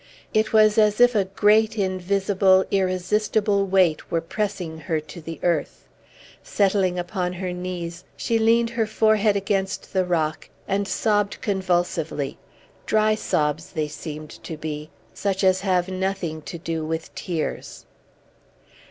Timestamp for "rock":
10.03-10.49